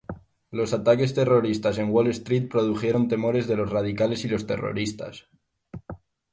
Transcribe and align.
Los 0.59 0.73
ataques 0.73 1.13
terroristas 1.13 1.77
en 1.77 1.91
Wall 1.91 2.07
Street 2.07 2.49
produjeron 2.49 3.07
temores 3.07 3.47
de 3.47 3.55
los 3.55 3.69
radicales 3.69 4.25
y 4.25 4.29
los 4.29 4.47
terroristas. 4.47 5.27